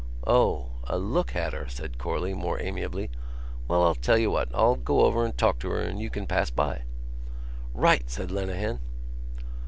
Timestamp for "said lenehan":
8.09-8.79